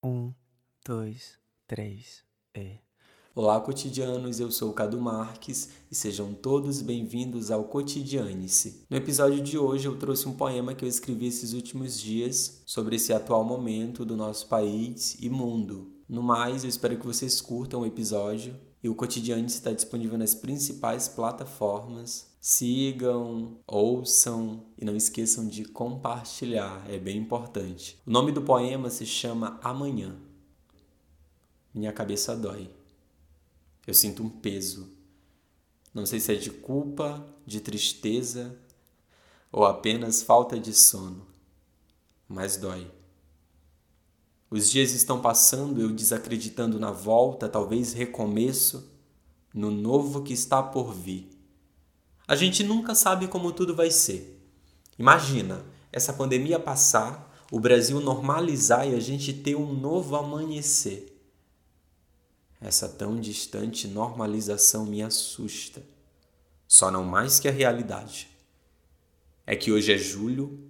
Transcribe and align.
Um, 0.00 0.32
dois, 0.86 1.36
três, 1.66 2.22
e. 2.54 2.78
Olá, 3.34 3.60
cotidianos. 3.60 4.38
Eu 4.38 4.48
sou 4.52 4.70
o 4.70 4.72
Cadu 4.72 5.00
Marques 5.00 5.70
e 5.90 5.94
sejam 5.94 6.32
todos 6.32 6.80
bem-vindos 6.80 7.50
ao 7.50 7.64
Cotidiane-se. 7.64 8.84
No 8.88 8.96
episódio 8.96 9.42
de 9.42 9.58
hoje, 9.58 9.88
eu 9.88 9.98
trouxe 9.98 10.28
um 10.28 10.36
poema 10.36 10.72
que 10.72 10.84
eu 10.84 10.88
escrevi 10.88 11.26
esses 11.26 11.52
últimos 11.52 12.00
dias 12.00 12.62
sobre 12.64 12.94
esse 12.94 13.12
atual 13.12 13.42
momento 13.42 14.04
do 14.04 14.16
nosso 14.16 14.46
país 14.46 15.16
e 15.20 15.28
mundo. 15.28 15.90
No 16.08 16.22
mais, 16.22 16.62
eu 16.62 16.70
espero 16.70 16.96
que 16.96 17.06
vocês 17.06 17.40
curtam 17.40 17.80
o 17.80 17.86
episódio 17.86 18.54
e 18.82 18.88
o 18.88 18.94
Cotidiane 18.94 19.46
está 19.46 19.72
disponível 19.72 20.16
nas 20.16 20.34
principais 20.34 21.08
plataformas 21.08 22.28
Sigam, 22.40 23.58
ouçam 23.66 24.64
e 24.78 24.84
não 24.84 24.94
esqueçam 24.94 25.46
de 25.48 25.64
compartilhar, 25.64 26.88
é 26.88 26.96
bem 26.96 27.18
importante. 27.18 28.00
O 28.06 28.10
nome 28.10 28.30
do 28.30 28.40
poema 28.40 28.88
se 28.90 29.04
chama 29.04 29.58
Amanhã. 29.62 30.16
Minha 31.74 31.92
cabeça 31.92 32.36
dói. 32.36 32.70
Eu 33.86 33.92
sinto 33.92 34.22
um 34.22 34.30
peso. 34.30 34.88
Não 35.92 36.06
sei 36.06 36.20
se 36.20 36.32
é 36.32 36.36
de 36.36 36.50
culpa, 36.50 37.26
de 37.44 37.60
tristeza 37.60 38.56
ou 39.50 39.64
apenas 39.64 40.22
falta 40.22 40.58
de 40.58 40.72
sono, 40.72 41.26
mas 42.28 42.56
dói. 42.56 42.88
Os 44.50 44.70
dias 44.70 44.92
estão 44.92 45.20
passando, 45.20 45.80
eu 45.80 45.90
desacreditando 45.90 46.80
na 46.80 46.90
volta, 46.90 47.48
talvez 47.48 47.92
recomeço, 47.92 48.90
no 49.52 49.70
novo 49.70 50.22
que 50.22 50.32
está 50.32 50.62
por 50.62 50.92
vir. 50.92 51.28
A 52.26 52.34
gente 52.34 52.62
nunca 52.64 52.94
sabe 52.94 53.28
como 53.28 53.52
tudo 53.52 53.74
vai 53.74 53.90
ser. 53.90 54.42
Imagina 54.98 55.64
essa 55.92 56.12
pandemia 56.12 56.58
passar, 56.58 57.46
o 57.50 57.60
Brasil 57.60 58.00
normalizar 58.00 58.88
e 58.88 58.94
a 58.94 59.00
gente 59.00 59.32
ter 59.32 59.54
um 59.54 59.72
novo 59.72 60.16
amanhecer. 60.16 61.14
Essa 62.60 62.88
tão 62.88 63.20
distante 63.20 63.86
normalização 63.86 64.84
me 64.84 65.02
assusta. 65.02 65.82
Só 66.66 66.90
não 66.90 67.04
mais 67.04 67.38
que 67.38 67.48
a 67.48 67.52
realidade. 67.52 68.28
É 69.46 69.56
que 69.56 69.72
hoje 69.72 69.92
é 69.92 69.96
julho, 69.96 70.67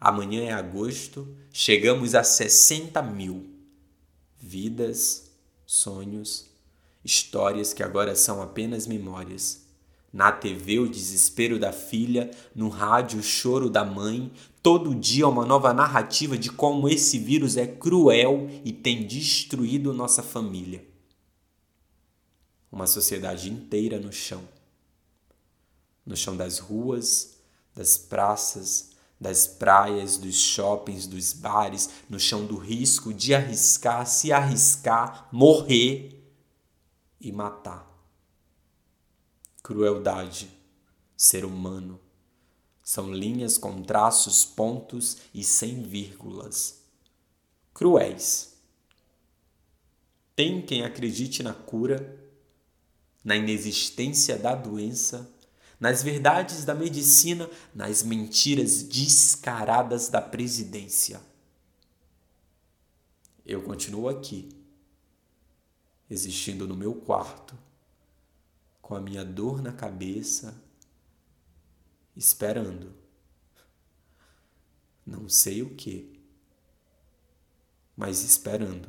amanhã 0.00 0.42
é 0.44 0.52
agosto, 0.52 1.36
chegamos 1.52 2.14
a 2.14 2.24
60 2.24 3.02
mil. 3.02 3.46
Vidas, 4.38 5.30
sonhos, 5.66 6.46
histórias 7.04 7.72
que 7.72 7.82
agora 7.82 8.16
são 8.16 8.40
apenas 8.40 8.86
memórias 8.86 9.70
na 10.12 10.32
TV, 10.32 10.80
o 10.80 10.88
desespero 10.88 11.58
da 11.58 11.72
filha, 11.72 12.30
no 12.54 12.68
rádio, 12.68 13.20
o 13.20 13.22
choro 13.22 13.70
da 13.70 13.84
mãe. 13.84 14.32
Todo 14.62 14.94
dia 14.94 15.28
uma 15.28 15.46
nova 15.46 15.72
narrativa 15.72 16.36
de 16.36 16.50
como 16.50 16.88
esse 16.88 17.18
vírus 17.18 17.56
é 17.56 17.66
cruel 17.66 18.48
e 18.64 18.72
tem 18.72 19.06
destruído 19.06 19.94
nossa 19.94 20.22
família. 20.22 20.84
Uma 22.70 22.86
sociedade 22.86 23.50
inteira 23.50 23.98
no 23.98 24.12
chão. 24.12 24.42
No 26.04 26.16
chão 26.16 26.36
das 26.36 26.58
ruas, 26.58 27.36
das 27.74 27.96
praças, 27.96 28.89
das 29.20 29.46
praias, 29.46 30.16
dos 30.16 30.36
shoppings, 30.40 31.06
dos 31.06 31.32
bares, 31.32 31.90
no 32.08 32.18
chão 32.18 32.46
do 32.46 32.56
risco 32.56 33.12
de 33.12 33.34
arriscar, 33.34 34.06
se 34.06 34.32
arriscar, 34.32 35.28
morrer 35.30 36.24
e 37.20 37.30
matar 37.30 37.90
crueldade, 39.70 40.50
ser 41.16 41.44
humano. 41.44 42.00
São 42.82 43.12
linhas 43.12 43.56
com 43.56 43.82
traços, 43.82 44.44
pontos 44.44 45.18
e 45.32 45.44
sem 45.44 45.82
vírgulas. 45.82 46.82
Cruéis. 47.72 48.58
Tem 50.34 50.60
quem 50.60 50.82
acredite 50.82 51.42
na 51.42 51.54
cura, 51.54 52.18
na 53.22 53.36
inexistência 53.36 54.36
da 54.36 54.54
doença, 54.56 55.30
nas 55.80 56.02
verdades 56.02 56.66
da 56.66 56.74
medicina, 56.74 57.48
nas 57.74 58.02
mentiras 58.02 58.82
descaradas 58.82 60.10
da 60.10 60.20
presidência. 60.20 61.22
Eu 63.46 63.62
continuo 63.62 64.08
aqui, 64.08 64.50
existindo 66.08 66.68
no 66.68 66.76
meu 66.76 66.94
quarto 66.94 67.58
com 68.82 68.94
a 68.94 69.00
minha 69.00 69.24
dor 69.24 69.62
na 69.62 69.72
cabeça, 69.72 70.62
esperando. 72.14 72.92
Não 75.06 75.28
sei 75.28 75.62
o 75.62 75.74
que, 75.74 76.20
mas 77.96 78.22
esperando. 78.22 78.88